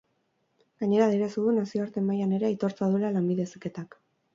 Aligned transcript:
Gainera, 0.83 1.11
adierazi 1.11 1.45
du 1.45 1.55
nazioarte 1.59 2.05
mailan 2.09 2.37
ere 2.41 2.51
aitortza 2.51 2.95
duela 2.95 3.17
lanbide 3.19 3.51
heziketak. 3.51 4.01